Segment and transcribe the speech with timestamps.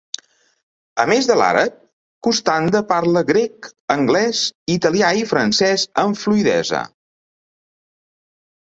[1.03, 1.75] A més de l'àrab,
[2.29, 4.43] Costanda parla grec, anglès,
[4.79, 6.85] italià i francès amb fluïdesa.